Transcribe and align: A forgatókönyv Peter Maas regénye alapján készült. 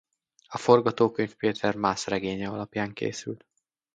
A 0.47 0.57
forgatókönyv 0.57 1.35
Peter 1.35 1.75
Maas 1.75 2.05
regénye 2.07 2.49
alapján 2.49 2.93
készült. 2.93 3.45